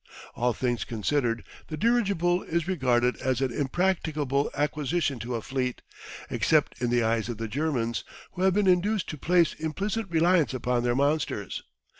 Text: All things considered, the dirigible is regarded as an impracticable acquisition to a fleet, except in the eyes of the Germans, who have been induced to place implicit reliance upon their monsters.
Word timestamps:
All 0.33 0.51
things 0.51 0.83
considered, 0.83 1.43
the 1.67 1.77
dirigible 1.77 2.41
is 2.41 2.67
regarded 2.67 3.17
as 3.17 3.39
an 3.39 3.51
impracticable 3.53 4.49
acquisition 4.55 5.19
to 5.19 5.35
a 5.35 5.43
fleet, 5.43 5.83
except 6.31 6.81
in 6.81 6.89
the 6.89 7.03
eyes 7.03 7.29
of 7.29 7.37
the 7.37 7.47
Germans, 7.47 8.03
who 8.31 8.41
have 8.41 8.55
been 8.55 8.65
induced 8.65 9.07
to 9.09 9.17
place 9.19 9.53
implicit 9.59 10.09
reliance 10.09 10.55
upon 10.55 10.81
their 10.81 10.95
monsters. 10.95 11.61